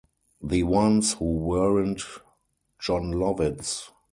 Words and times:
The 0.41 0.63
ones 0.63 1.13
who 1.13 1.25
weren't 1.25 2.01
Jon 2.79 3.11
Lovitz. 3.11 3.91